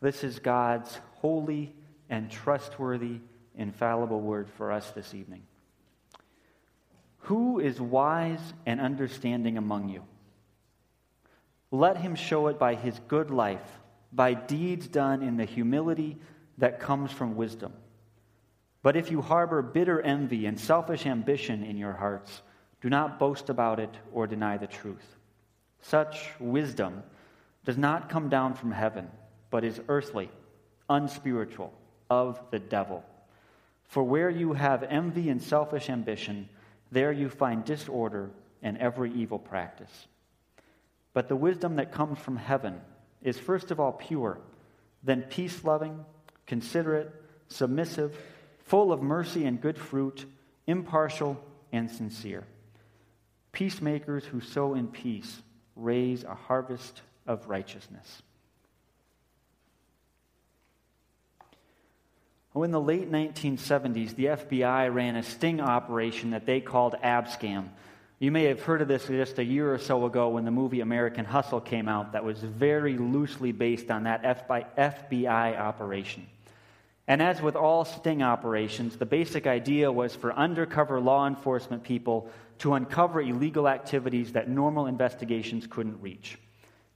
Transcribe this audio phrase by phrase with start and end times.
[0.00, 1.74] This is God's holy
[2.08, 3.20] and trustworthy,
[3.54, 5.42] infallible word for us this evening.
[7.24, 10.02] Who is wise and understanding among you?
[11.70, 13.78] Let him show it by his good life,
[14.12, 16.18] by deeds done in the humility
[16.58, 17.72] that comes from wisdom.
[18.82, 22.42] But if you harbor bitter envy and selfish ambition in your hearts,
[22.80, 25.16] do not boast about it or deny the truth.
[25.82, 27.02] Such wisdom
[27.64, 29.08] does not come down from heaven,
[29.50, 30.30] but is earthly,
[30.88, 31.72] unspiritual,
[32.08, 33.04] of the devil.
[33.84, 36.48] For where you have envy and selfish ambition,
[36.92, 38.30] there you find disorder
[38.62, 40.06] and every evil practice.
[41.12, 42.80] But the wisdom that comes from heaven
[43.22, 44.38] is first of all pure,
[45.02, 46.04] then peace loving,
[46.46, 47.12] considerate,
[47.48, 48.16] submissive,
[48.64, 50.24] full of mercy and good fruit,
[50.66, 52.44] impartial and sincere.
[53.52, 55.42] Peacemakers who sow in peace
[55.74, 58.22] raise a harvest of righteousness.
[62.60, 67.70] Oh, in the late 1970s, the FBI ran a sting operation that they called Abscam.
[68.18, 70.82] You may have heard of this just a year or so ago when the movie
[70.82, 74.44] American Hustle came out, that was very loosely based on that
[74.76, 76.26] FBI operation.
[77.08, 82.28] And as with all sting operations, the basic idea was for undercover law enforcement people
[82.58, 86.36] to uncover illegal activities that normal investigations couldn't reach.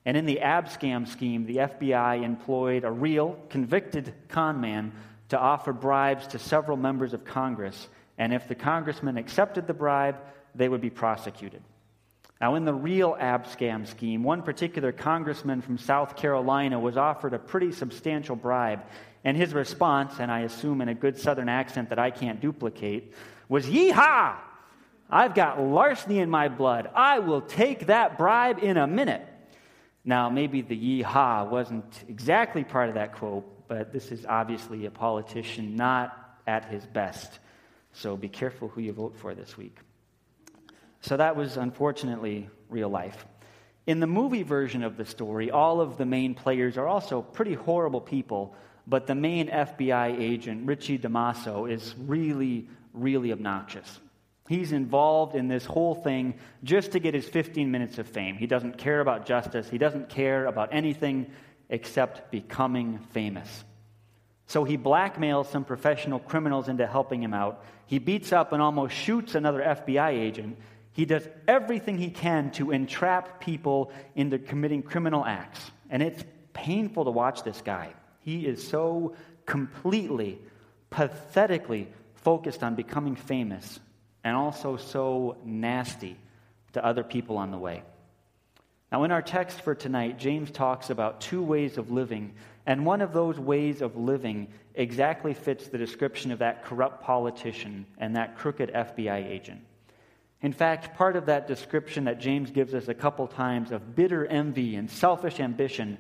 [0.05, 4.93] And in the Abscam scheme, the FBI employed a real, convicted con man
[5.29, 7.89] to offer bribes to several members of Congress.
[8.19, 10.17] And if the congressman accepted the bribe,
[10.55, 11.63] they would be prosecuted.
[12.41, 17.39] Now, in the real Abscam scheme, one particular congressman from South Carolina was offered a
[17.39, 18.83] pretty substantial bribe.
[19.25, 23.15] And his response, and I assume in a good southern accent that I can't duplicate,
[23.49, 24.37] was Yeehaw!
[25.09, 26.91] I've got larceny in my blood.
[26.95, 29.27] I will take that bribe in a minute.
[30.05, 34.91] Now, maybe the yeehaw wasn't exactly part of that quote, but this is obviously a
[34.91, 37.39] politician not at his best.
[37.93, 39.77] So be careful who you vote for this week.
[41.01, 43.27] So that was unfortunately real life.
[43.87, 47.55] In the movie version of the story, all of the main players are also pretty
[47.55, 54.01] horrible people but the main FBI agent, Richie DiMaso, is really, really obnoxious.
[54.49, 58.37] He's involved in this whole thing just to get his 15 minutes of fame.
[58.37, 61.31] He doesn't care about justice, he doesn't care about anything
[61.69, 63.65] except becoming famous.
[64.47, 67.65] So he blackmails some professional criminals into helping him out.
[67.87, 70.59] He beats up and almost shoots another FBI agent.
[70.93, 75.71] He does everything he can to entrap people into committing criminal acts.
[75.91, 76.23] And it's
[76.53, 77.95] painful to watch this guy.
[78.21, 79.17] He is so
[79.47, 80.39] completely,
[80.91, 83.81] pathetically focused on becoming famous
[84.23, 86.17] and also so nasty
[86.73, 87.83] to other people on the way.
[88.95, 92.33] Now, in our text for tonight, James talks about two ways of living,
[92.65, 94.47] and one of those ways of living
[94.77, 99.63] exactly fits the description of that corrupt politician and that crooked FBI agent.
[100.43, 104.27] In fact, part of that description that James gives us a couple times of bitter
[104.27, 105.99] envy and selfish ambition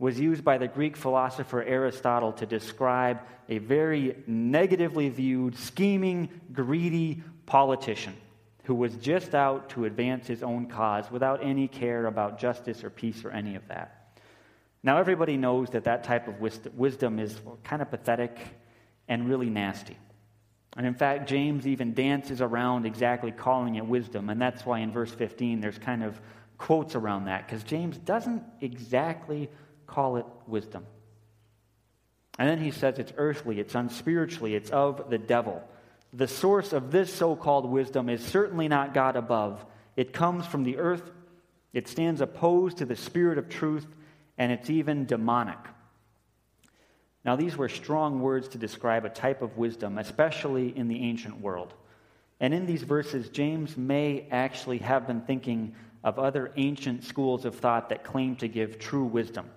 [0.00, 7.22] was used by the Greek philosopher Aristotle to describe a very negatively viewed, scheming, greedy
[7.46, 8.16] politician
[8.64, 12.90] who was just out to advance his own cause without any care about justice or
[12.90, 14.20] peace or any of that.
[14.82, 18.38] Now, everybody knows that that type of wisdom is kind of pathetic
[19.08, 19.96] and really nasty.
[20.76, 24.30] And in fact, James even dances around exactly calling it wisdom.
[24.30, 26.20] And that's why in verse 15 there's kind of
[26.58, 29.50] quotes around that, because James doesn't exactly
[29.86, 30.86] call it wisdom.
[32.38, 35.62] And then he says it's earthly, it's unspiritually, it's of the devil.
[36.12, 39.64] The source of this so called wisdom is certainly not God above.
[39.96, 41.10] It comes from the earth,
[41.72, 43.86] it stands opposed to the spirit of truth,
[44.36, 45.58] and it's even demonic.
[47.24, 51.40] Now, these were strong words to describe a type of wisdom, especially in the ancient
[51.40, 51.72] world.
[52.40, 57.54] And in these verses, James may actually have been thinking of other ancient schools of
[57.54, 59.48] thought that claim to give true wisdom.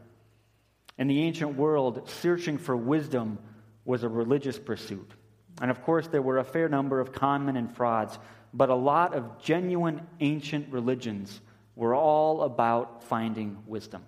[0.98, 3.40] In the ancient world, searching for wisdom
[3.84, 5.12] was a religious pursuit.
[5.62, 8.18] And of course, there were a fair number of conmen and frauds,
[8.54, 11.42] but a lot of genuine ancient religions
[11.76, 14.04] were all about finding wisdom.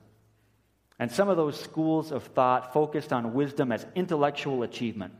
[1.00, 5.14] And some of those schools of thought focused on wisdom as intellectual achievement.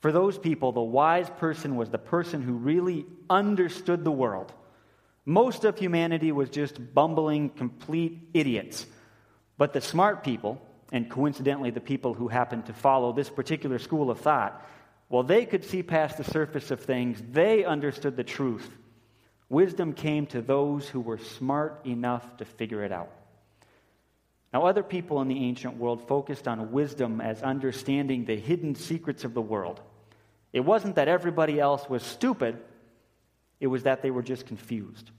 [0.00, 4.52] For those people, the wise person was the person who really understood the world.
[5.26, 8.86] Most of humanity was just bumbling, complete idiots
[9.60, 10.58] but the smart people,
[10.90, 14.66] and coincidentally the people who happened to follow this particular school of thought,
[15.10, 17.22] well, they could see past the surface of things.
[17.32, 18.68] They understood the truth.
[19.48, 23.10] Wisdom came to those who were smart enough to figure it out.
[24.52, 29.24] Now, other people in the ancient world focused on wisdom as understanding the hidden secrets
[29.24, 29.80] of the world.
[30.52, 32.58] It wasn't that everybody else was stupid,
[33.58, 35.10] it was that they were just confused.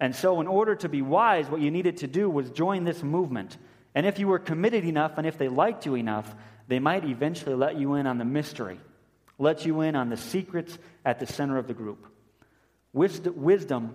[0.00, 3.02] And so, in order to be wise, what you needed to do was join this
[3.02, 3.56] movement.
[3.94, 6.34] And if you were committed enough and if they liked you enough,
[6.68, 8.80] they might eventually let you in on the mystery,
[9.40, 12.06] let you in on the secrets at the center of the group.
[12.92, 13.94] Wisdom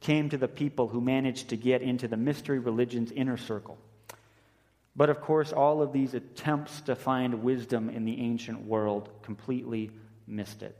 [0.00, 3.78] came to the people who managed to get into the mystery religion's inner circle.
[4.96, 9.90] But of course, all of these attempts to find wisdom in the ancient world completely
[10.26, 10.76] missed it.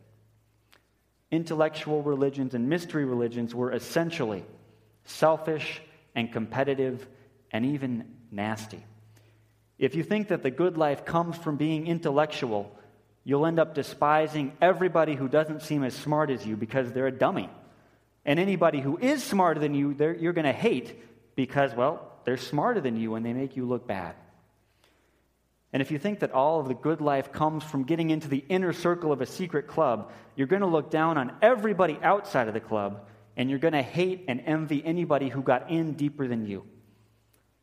[1.30, 4.44] Intellectual religions and mystery religions were essentially
[5.04, 5.80] selfish
[6.14, 7.06] and competitive
[7.52, 8.82] and even nasty.
[9.78, 12.76] If you think that the good life comes from being intellectual,
[13.24, 17.12] you'll end up despising everybody who doesn't seem as smart as you because they're a
[17.12, 17.48] dummy.
[18.24, 20.96] And anybody who is smarter than you, you're going to hate
[21.36, 24.14] because, well, they're smarter than you and they make you look bad.
[25.72, 28.44] And if you think that all of the good life comes from getting into the
[28.48, 32.54] inner circle of a secret club, you're going to look down on everybody outside of
[32.54, 33.06] the club
[33.36, 36.64] and you're going to hate and envy anybody who got in deeper than you.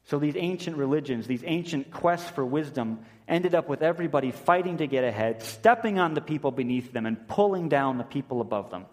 [0.07, 4.88] So these ancient religions, these ancient quests for wisdom, ended up with everybody fighting to
[4.88, 8.86] get ahead, stepping on the people beneath them, and pulling down the people above them.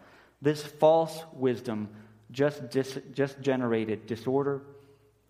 [0.43, 1.89] This false wisdom
[2.33, 4.63] just, dis- just generated disorder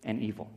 [0.03, 0.49] and evil.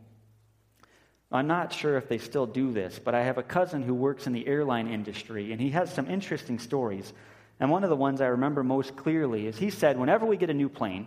[1.31, 4.27] I'm not sure if they still do this, but I have a cousin who works
[4.27, 7.13] in the airline industry, and he has some interesting stories.
[7.61, 10.49] And one of the ones I remember most clearly is he said, whenever we get
[10.49, 11.07] a new plane,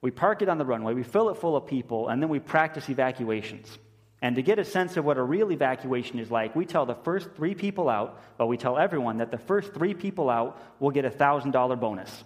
[0.00, 2.38] we park it on the runway, we fill it full of people, and then we
[2.38, 3.78] practice evacuations.
[4.20, 6.94] And to get a sense of what a real evacuation is like, we tell the
[6.94, 10.90] first three people out, but we tell everyone that the first three people out will
[10.90, 12.24] get a $1,000 bonus.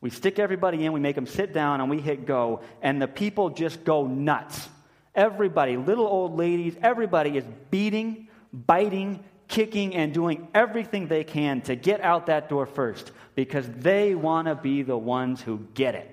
[0.00, 3.08] We stick everybody in, we make them sit down, and we hit go, and the
[3.08, 4.68] people just go nuts.
[5.14, 11.76] Everybody, little old ladies, everybody is beating, biting, kicking, and doing everything they can to
[11.76, 16.11] get out that door first because they want to be the ones who get it.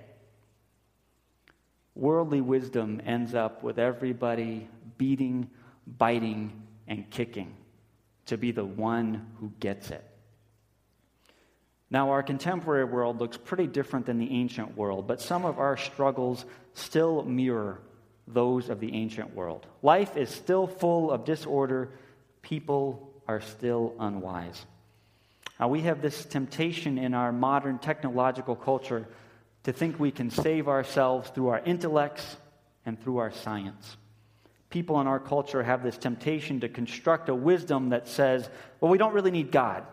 [2.00, 5.50] Worldly wisdom ends up with everybody beating,
[5.86, 6.54] biting,
[6.88, 7.54] and kicking
[8.28, 10.06] to be the one who gets it.
[11.92, 15.76] Now, our contemporary world looks pretty different than the ancient world, but some of our
[15.76, 17.82] struggles still mirror
[18.28, 19.68] those of the ancient world.
[19.82, 21.90] Life is still full of disorder,
[22.42, 24.66] people are still unwise.
[25.60, 29.06] Now, we have this temptation in our modern technological culture
[29.70, 32.38] to think we can save ourselves through our intellects
[32.88, 33.98] and through our science.
[34.72, 38.50] People in our culture have this temptation to construct a wisdom that says,
[38.82, 39.84] well, we don't really need God.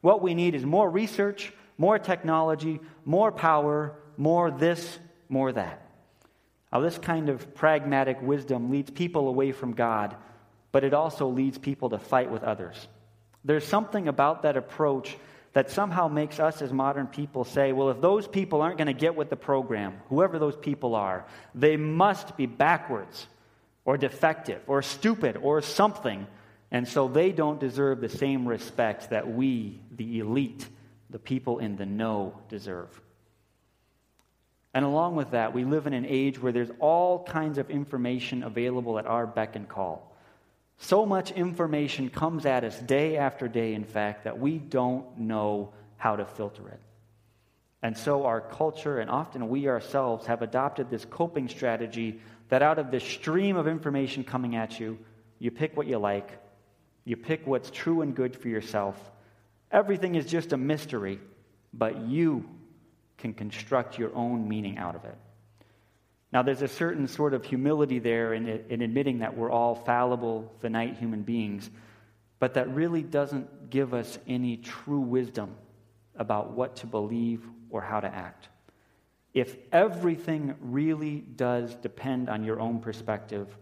[0.00, 4.98] What we need is more research, more technology, more power, more this,
[5.28, 5.80] more that.
[6.72, 10.16] Now, this kind of pragmatic wisdom leads people away from God,
[10.72, 12.88] but it also leads people to fight with others.
[13.44, 15.16] There's something about that approach
[15.52, 18.92] that somehow makes us as modern people say, well, if those people aren't going to
[18.92, 23.26] get with the program, whoever those people are, they must be backwards
[23.84, 26.26] or defective or stupid or something
[26.70, 30.68] and so they don't deserve the same respect that we, the elite,
[31.10, 33.00] the people in the know, deserve.
[34.72, 38.44] And along with that, we live in an age where there's all kinds of information
[38.44, 40.09] available at our beck and call.
[40.82, 45.72] So much information comes at us day after day, in fact, that we don't know
[45.96, 46.80] how to filter it.
[47.82, 52.78] And so our culture, and often we ourselves, have adopted this coping strategy that out
[52.78, 54.98] of this stream of information coming at you,
[55.38, 56.40] you pick what you like
[57.04, 58.96] you pick what's true and good for yourself.
[59.70, 61.18] Everything is just a mystery,
[61.72, 62.48] but you
[63.18, 65.16] can construct your own meaning out of it.
[66.32, 70.52] Now, there's a certain sort of humility there in, in admitting that we're all fallible,
[70.60, 71.68] finite human beings,
[72.38, 75.54] but that really doesn't give us any true wisdom
[76.16, 78.48] about what to believe or how to act.
[79.34, 83.56] If everything really does depend on your own perspective,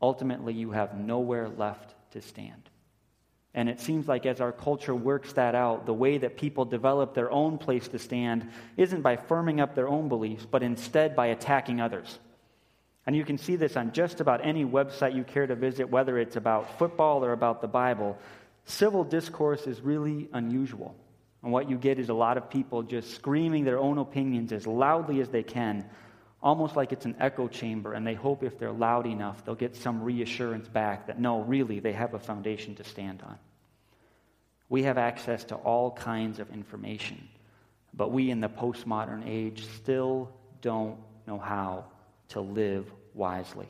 [0.00, 2.70] ultimately you have nowhere left to stand.
[3.54, 7.14] And it seems like as our culture works that out, the way that people develop
[7.14, 11.26] their own place to stand isn't by firming up their own beliefs, but instead by
[11.26, 12.18] attacking others.
[13.06, 16.18] And you can see this on just about any website you care to visit, whether
[16.18, 18.18] it's about football or about the Bible.
[18.64, 20.96] Civil discourse is really unusual.
[21.42, 24.66] And what you get is a lot of people just screaming their own opinions as
[24.66, 25.84] loudly as they can,
[26.44, 29.74] almost like it's an echo chamber, and they hope if they're loud enough, they'll get
[29.74, 33.38] some reassurance back that no, really, they have a foundation to stand on.
[34.68, 37.28] We have access to all kinds of information,
[37.94, 41.86] but we in the postmodern age still don't know how
[42.28, 43.68] to live wisely.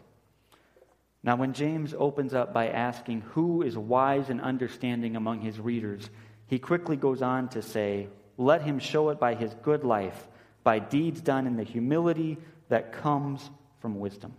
[1.23, 6.11] Now, when James opens up by asking who is wise and understanding among his readers,
[6.49, 10.27] he quickly goes on to say, Let him show it by his good life,
[10.65, 12.37] by deeds done in the humility
[12.69, 14.35] that comes from wisdom.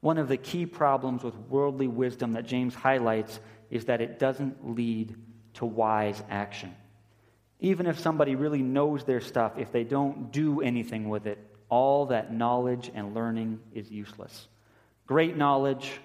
[0.00, 4.74] One of the key problems with worldly wisdom that James highlights is that it doesn't
[4.74, 5.16] lead
[5.54, 6.74] to wise action.
[7.60, 11.38] Even if somebody really knows their stuff, if they don't do anything with it,
[11.70, 14.48] all that knowledge and learning is useless.
[15.06, 16.00] Great knowledge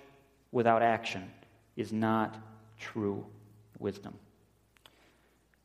[0.52, 1.30] without action
[1.76, 2.38] is not
[2.80, 3.26] true
[3.78, 4.14] wisdom.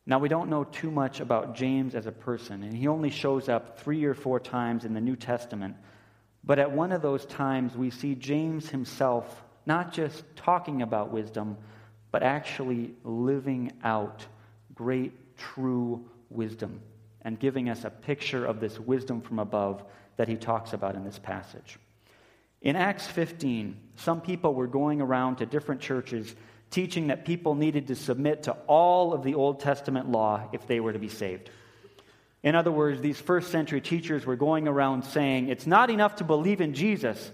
[0.06, 3.48] Now, we don't know too much about James as a person, and he only shows
[3.48, 5.76] up three or four times in the New Testament.
[6.44, 11.56] But at one of those times, we see James himself not just talking about wisdom,
[12.10, 14.26] but actually living out
[14.74, 16.80] great, true wisdom
[17.22, 19.82] and giving us a picture of this wisdom from above
[20.16, 21.78] that he talks about in this passage.
[22.60, 26.34] In Acts 15, some people were going around to different churches
[26.74, 30.80] teaching that people needed to submit to all of the Old Testament law if they
[30.80, 31.48] were to be saved.
[32.42, 36.24] In other words, these first century teachers were going around saying, it's not enough to
[36.24, 37.30] believe in Jesus,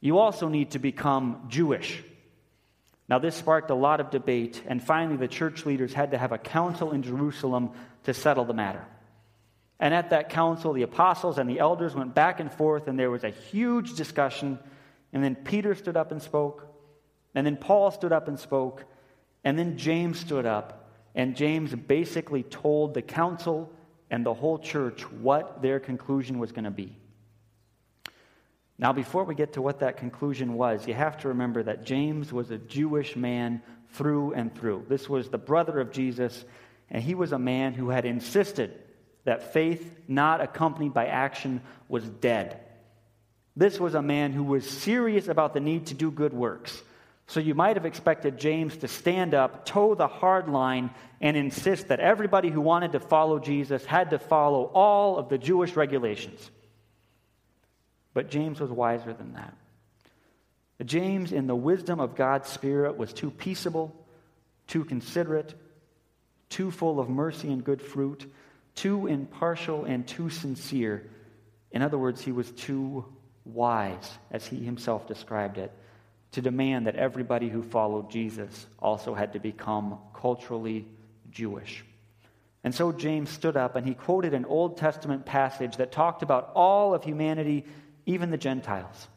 [0.00, 2.02] you also need to become Jewish.
[3.08, 6.32] Now, this sparked a lot of debate, and finally, the church leaders had to have
[6.32, 7.70] a council in Jerusalem
[8.02, 8.84] to settle the matter.
[9.78, 13.12] And at that council, the apostles and the elders went back and forth, and there
[13.12, 14.58] was a huge discussion.
[15.12, 16.75] And then Peter stood up and spoke.
[17.36, 18.84] And then Paul stood up and spoke.
[19.44, 20.90] And then James stood up.
[21.14, 23.70] And James basically told the council
[24.10, 26.96] and the whole church what their conclusion was going to be.
[28.78, 32.32] Now, before we get to what that conclusion was, you have to remember that James
[32.32, 33.62] was a Jewish man
[33.92, 34.84] through and through.
[34.88, 36.44] This was the brother of Jesus,
[36.90, 38.74] and he was a man who had insisted
[39.24, 42.60] that faith not accompanied by action was dead.
[43.56, 46.82] This was a man who was serious about the need to do good works.
[47.28, 50.90] So you might have expected James to stand up, toe the hard line,
[51.20, 55.38] and insist that everybody who wanted to follow Jesus had to follow all of the
[55.38, 56.50] Jewish regulations.
[58.14, 59.54] But James was wiser than that.
[60.84, 63.94] James, in the wisdom of God's Spirit, was too peaceable,
[64.66, 65.54] too considerate,
[66.48, 68.30] too full of mercy and good fruit
[68.76, 71.02] too impartial and too sincere.
[71.72, 73.04] In other words, he was too
[73.44, 75.72] wise, as he himself described it,
[76.36, 80.86] to demand that everybody who followed Jesus also had to become culturally
[81.30, 81.82] Jewish.
[82.62, 86.52] And so James stood up and he quoted an Old Testament passage that talked about
[86.54, 87.64] all of humanity,
[88.04, 89.08] even the Gentiles,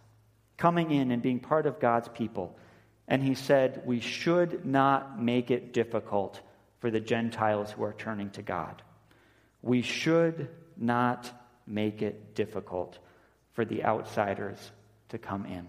[0.56, 2.58] coming in and being part of God's people.
[3.06, 6.40] And he said, We should not make it difficult
[6.80, 8.82] for the Gentiles who are turning to God.
[9.62, 10.48] We should
[10.78, 11.30] not
[11.68, 12.98] make it difficult
[13.52, 14.72] for the outsiders
[15.10, 15.68] to come in.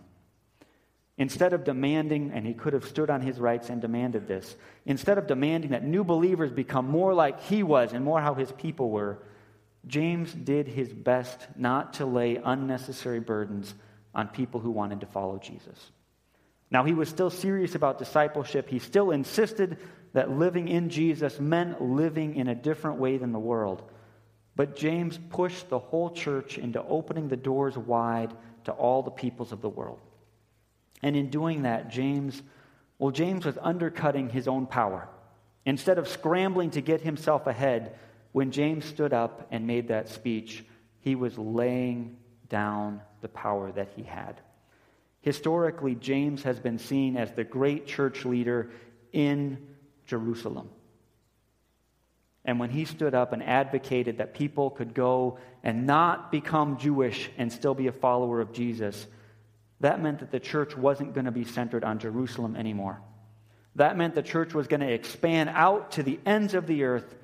[1.21, 5.19] Instead of demanding, and he could have stood on his rights and demanded this, instead
[5.19, 8.89] of demanding that new believers become more like he was and more how his people
[8.89, 9.19] were,
[9.87, 13.75] James did his best not to lay unnecessary burdens
[14.15, 15.91] on people who wanted to follow Jesus.
[16.71, 18.71] Now, he was still serious about discipleship.
[18.71, 19.77] He still insisted
[20.15, 23.83] that living in Jesus meant living in a different way than the world.
[24.57, 28.33] But James pushed the whole church into opening the doors wide
[28.65, 30.01] to all the peoples of the world.
[31.03, 32.43] And in doing that, James,
[32.99, 35.09] well, James was undercutting his own power.
[35.65, 37.97] Instead of scrambling to get himself ahead,
[38.33, 40.65] when James stood up and made that speech,
[41.01, 42.17] he was laying
[42.49, 44.41] down the power that he had.
[45.23, 48.71] Historically, James has been seen as the great church leader
[49.13, 49.59] in
[50.07, 50.71] Jerusalem.
[52.45, 57.31] And when he stood up and advocated that people could go and not become Jewish
[57.37, 59.07] and still be a follower of Jesus,
[59.81, 63.01] that meant that the church wasn't going to be centered on Jerusalem anymore.
[63.77, 67.17] That meant the church was going to expand out to the ends of the earth,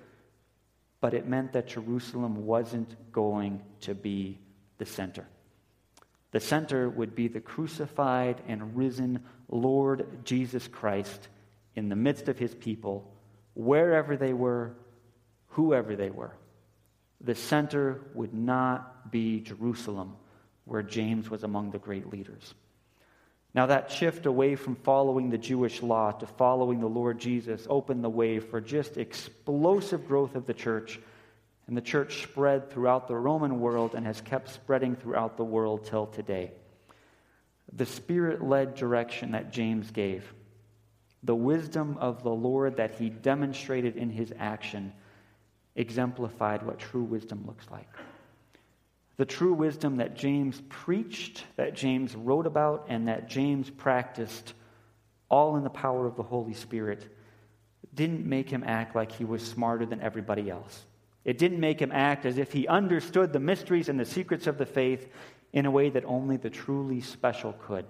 [1.00, 4.38] but it meant that Jerusalem wasn't going to be
[4.78, 5.26] the center.
[6.32, 11.28] The center would be the crucified and risen Lord Jesus Christ
[11.74, 13.12] in the midst of his people,
[13.54, 14.74] wherever they were,
[15.48, 16.34] whoever they were.
[17.20, 20.16] The center would not be Jerusalem,
[20.66, 22.54] where James was among the great leaders.
[23.54, 28.04] Now, that shift away from following the Jewish law to following the Lord Jesus opened
[28.04, 31.00] the way for just explosive growth of the church.
[31.66, 35.86] And the church spread throughout the Roman world and has kept spreading throughout the world
[35.86, 36.52] till today.
[37.72, 40.32] The spirit led direction that James gave
[41.22, 44.92] the wisdom of the Lord that he demonstrated in his action
[45.74, 47.88] exemplified what true wisdom looks like.
[49.16, 54.52] The true wisdom that James preached, that James wrote about, and that James practiced,
[55.30, 57.08] all in the power of the Holy Spirit,
[57.94, 60.84] didn't make him act like he was smarter than everybody else.
[61.24, 64.58] It didn't make him act as if he understood the mysteries and the secrets of
[64.58, 65.08] the faith
[65.52, 67.86] in a way that only the truly special could.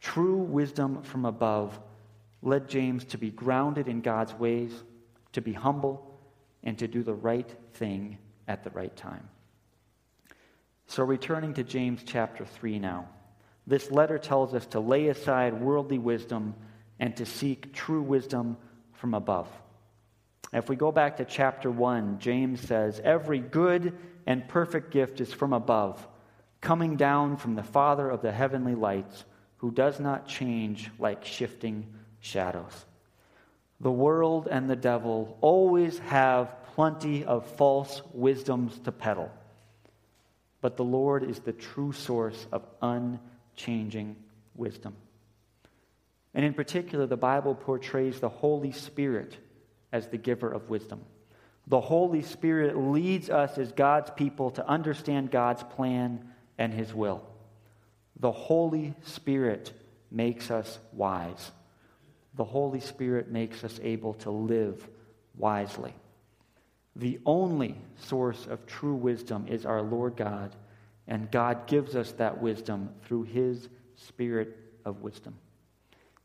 [0.00, 1.78] True wisdom from above
[2.40, 4.72] led James to be grounded in God's ways,
[5.32, 6.18] to be humble,
[6.62, 9.28] and to do the right thing at the right time.
[10.90, 13.10] So, returning to James chapter 3 now,
[13.66, 16.54] this letter tells us to lay aside worldly wisdom
[16.98, 18.56] and to seek true wisdom
[18.94, 19.48] from above.
[20.50, 25.30] If we go back to chapter 1, James says, Every good and perfect gift is
[25.30, 26.08] from above,
[26.62, 29.26] coming down from the Father of the heavenly lights,
[29.58, 31.86] who does not change like shifting
[32.20, 32.86] shadows.
[33.80, 39.30] The world and the devil always have plenty of false wisdoms to peddle
[40.60, 44.16] but the Lord is the true source of unchanging
[44.54, 44.94] wisdom.
[46.34, 49.36] And in particular, the Bible portrays the Holy Spirit
[49.92, 51.00] as the giver of wisdom.
[51.66, 57.22] The Holy Spirit leads us as God's people to understand God's plan and His will.
[58.20, 59.72] The Holy Spirit
[60.10, 61.50] makes us wise.
[62.34, 64.86] The Holy Spirit makes us able to live
[65.36, 65.94] wisely.
[66.98, 70.54] The only source of true wisdom is our Lord God,
[71.06, 75.36] and God gives us that wisdom through His Spirit of wisdom.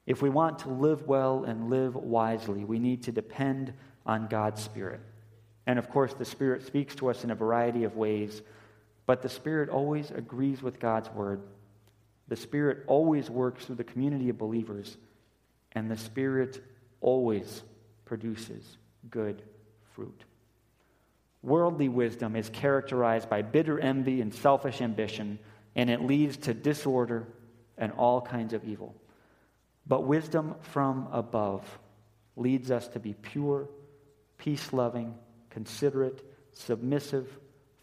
[0.07, 3.73] If we want to live well and live wisely, we need to depend
[4.05, 4.99] on God's Spirit.
[5.67, 8.41] And of course, the Spirit speaks to us in a variety of ways,
[9.05, 11.41] but the Spirit always agrees with God's Word.
[12.29, 14.97] The Spirit always works through the community of believers,
[15.73, 16.63] and the Spirit
[16.99, 17.61] always
[18.05, 18.77] produces
[19.11, 19.43] good
[19.93, 20.23] fruit.
[21.43, 25.39] Worldly wisdom is characterized by bitter envy and selfish ambition,
[25.75, 27.27] and it leads to disorder
[27.77, 28.95] and all kinds of evil.
[29.85, 31.67] But wisdom from above
[32.37, 33.67] leads us to be pure,
[34.37, 35.15] peace loving,
[35.49, 37.37] considerate, submissive,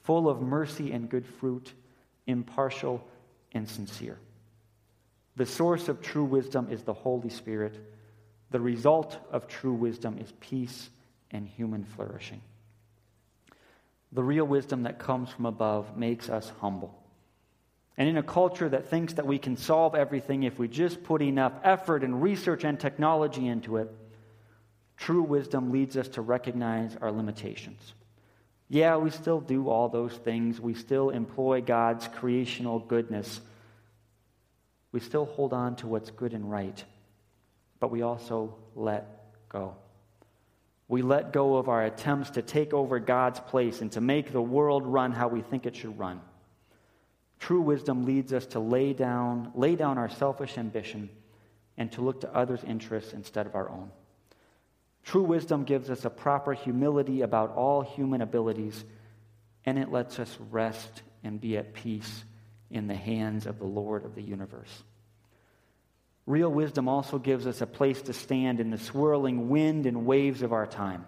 [0.05, 1.75] full of mercy and good fruit,
[2.27, 3.07] impartial
[3.53, 4.19] and sincere.
[5.37, 7.79] The source of true wisdom is the Holy Spirit.
[8.51, 10.89] The result of true wisdom is peace
[11.31, 12.41] and human flourishing.
[14.13, 16.97] The real wisdom that comes from above makes us humble.
[17.97, 21.23] And in a culture that thinks that we can solve everything if we just put
[21.23, 23.93] enough effort and research and technology into it,
[24.97, 27.95] true wisdom leads us to recognize our limitations.
[28.69, 30.61] Yeah, we still do all those things.
[30.61, 33.41] We still employ God's creational goodness.
[34.93, 36.83] We still hold on to what's good and right.
[37.81, 39.77] But we also let go.
[40.91, 44.43] We let go of our attempts to take over God's place and to make the
[44.43, 46.21] world run how we think it should run.
[47.39, 51.09] True wisdom leads us to lay down, lay down our selfish ambition
[51.77, 53.93] and to look to others' interests instead of our own.
[55.05, 58.85] True wisdom gives us a proper humility about all human abilities,
[59.65, 62.25] and it lets us rest and be at peace
[62.69, 64.83] in the hands of the Lord of the universe.
[66.31, 70.43] Real wisdom also gives us a place to stand in the swirling wind and waves
[70.43, 71.05] of our time.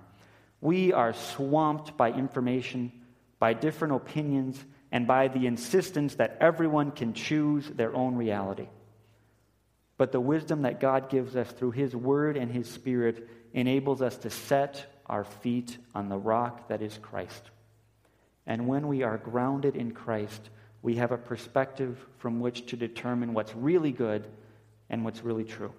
[0.61, 2.91] We are swamped by information,
[3.39, 8.67] by different opinions, and by the insistence that everyone can choose their own reality.
[9.97, 14.17] But the wisdom that God gives us through His Word and His Spirit enables us
[14.19, 17.49] to set our feet on the rock that is Christ.
[18.45, 20.51] And when we are grounded in Christ,
[20.83, 24.29] we have a perspective from which to determine what's really good
[24.93, 25.73] and what's really true.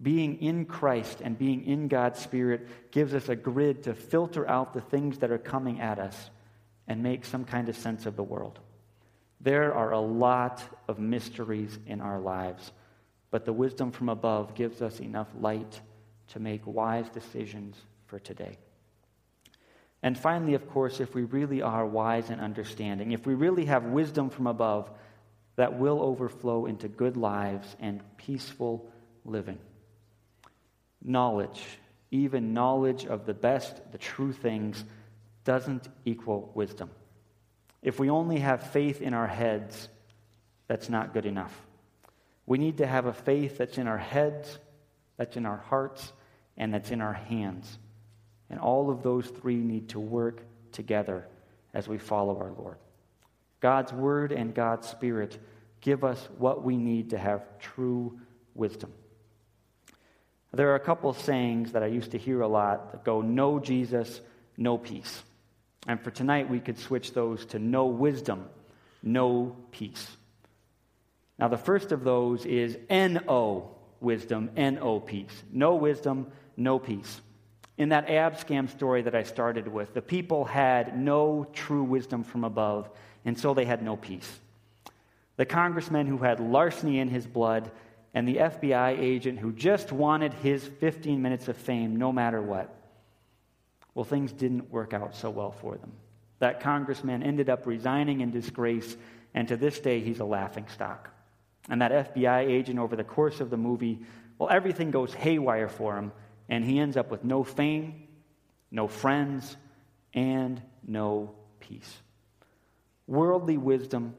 [0.00, 4.72] Being in Christ and being in God's Spirit gives us a grid to filter out
[4.72, 6.30] the things that are coming at us
[6.86, 8.60] and make some kind of sense of the world.
[9.40, 12.72] There are a lot of mysteries in our lives,
[13.30, 15.80] but the wisdom from above gives us enough light
[16.28, 18.58] to make wise decisions for today.
[20.02, 23.84] And finally, of course, if we really are wise and understanding, if we really have
[23.84, 24.90] wisdom from above,
[25.60, 28.90] that will overflow into good lives and peaceful
[29.26, 29.58] living.
[31.04, 31.62] Knowledge,
[32.10, 34.82] even knowledge of the best, the true things,
[35.44, 36.88] doesn't equal wisdom.
[37.82, 39.90] If we only have faith in our heads,
[40.66, 41.54] that's not good enough.
[42.46, 44.58] We need to have a faith that's in our heads,
[45.18, 46.10] that's in our hearts,
[46.56, 47.78] and that's in our hands.
[48.48, 50.40] And all of those three need to work
[50.72, 51.26] together
[51.74, 52.78] as we follow our Lord.
[53.60, 55.38] God's Word and God's Spirit
[55.80, 58.18] give us what we need to have true
[58.54, 58.92] wisdom.
[60.52, 63.20] There are a couple of sayings that I used to hear a lot that go,
[63.20, 64.20] no Jesus,
[64.56, 65.22] no peace.
[65.86, 68.48] And for tonight, we could switch those to no wisdom,
[69.02, 70.16] no peace.
[71.38, 73.70] Now, the first of those is N-O,
[74.00, 75.42] wisdom, N-O, peace.
[75.50, 77.20] No wisdom, no peace.
[77.78, 82.44] In that Abscam story that I started with, the people had no true wisdom from
[82.44, 82.90] above,
[83.24, 84.40] and so they had no peace.
[85.36, 87.70] The congressman who had larceny in his blood,
[88.12, 92.74] and the FBI agent who just wanted his 15 minutes of fame no matter what.
[93.94, 95.92] Well, things didn't work out so well for them.
[96.40, 98.96] That congressman ended up resigning in disgrace,
[99.34, 101.10] and to this day, he's a laughing stock.
[101.68, 104.00] And that FBI agent, over the course of the movie,
[104.38, 106.12] well, everything goes haywire for him,
[106.48, 108.08] and he ends up with no fame,
[108.70, 109.56] no friends,
[110.14, 111.98] and no peace.
[113.10, 114.14] Worldly wisdom,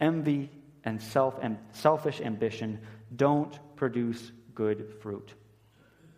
[0.00, 0.50] envy,
[0.84, 2.80] and self and selfish ambition
[3.14, 5.34] don't produce good fruit.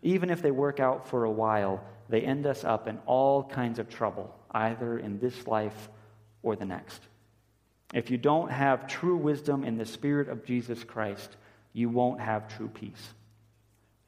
[0.00, 3.80] Even if they work out for a while, they end us up in all kinds
[3.80, 5.88] of trouble, either in this life
[6.44, 7.00] or the next.
[7.92, 11.36] If you don't have true wisdom in the Spirit of Jesus Christ,
[11.72, 13.12] you won't have true peace.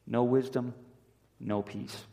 [0.05, 0.73] No wisdom,
[1.41, 2.05] no peace.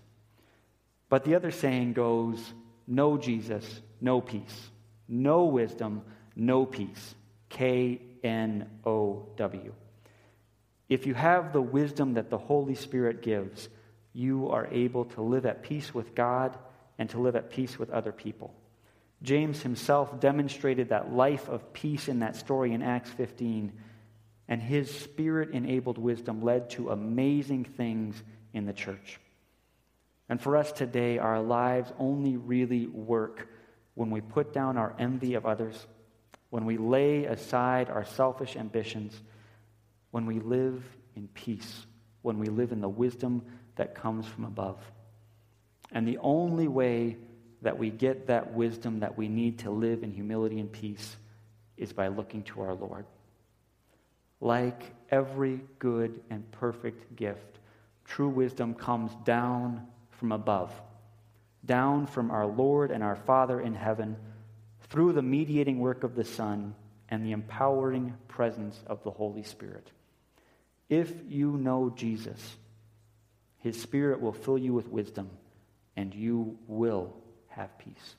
[1.08, 2.52] But the other saying goes
[2.88, 4.70] know Jesus, know peace.
[5.08, 6.02] Know wisdom,
[6.36, 7.14] know peace.
[7.54, 9.72] K N O W.
[10.88, 13.68] If you have the wisdom that the Holy Spirit gives,
[14.12, 16.58] you are able to live at peace with God
[16.98, 18.52] and to live at peace with other people.
[19.22, 23.72] James himself demonstrated that life of peace in that story in Acts 15,
[24.48, 28.20] and his spirit enabled wisdom led to amazing things
[28.52, 29.18] in the church.
[30.28, 33.48] And for us today, our lives only really work
[33.94, 35.86] when we put down our envy of others,
[36.50, 39.20] when we lay aside our selfish ambitions,
[40.10, 40.84] when we live
[41.16, 41.86] in peace,
[42.22, 43.42] when we live in the wisdom
[43.76, 44.78] that comes from above.
[45.92, 47.16] And the only way
[47.62, 51.16] that we get that wisdom that we need to live in humility and peace
[51.76, 53.06] is by looking to our Lord.
[54.40, 57.58] Like every good and perfect gift,
[58.04, 60.72] true wisdom comes down from above,
[61.64, 64.16] down from our Lord and our Father in heaven,
[64.88, 66.74] through the mediating work of the Son
[67.08, 69.90] and the empowering presence of the Holy Spirit.
[70.88, 72.56] If you know Jesus,
[73.58, 75.30] his Spirit will fill you with wisdom,
[75.96, 77.14] and you will
[77.48, 78.14] have peace.